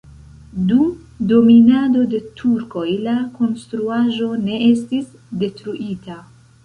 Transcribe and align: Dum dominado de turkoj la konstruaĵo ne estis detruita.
Dum 0.69 0.87
dominado 1.31 2.01
de 2.13 2.21
turkoj 2.41 2.87
la 3.09 3.13
konstruaĵo 3.37 4.31
ne 4.47 4.59
estis 4.71 5.13
detruita. 5.45 6.19